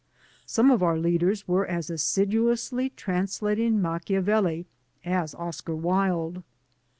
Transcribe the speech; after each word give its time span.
Some 0.47 0.71
of 0.71 0.81
our 0.81 0.97
leaders 0.97 1.47
were 1.47 1.63
as 1.63 1.91
assiduously 1.91 2.89
translating 2.89 3.79
Machiavelli 3.79 4.65
as 5.05 5.35
Oscar 5.35 5.75
Wilde. 5.75 6.41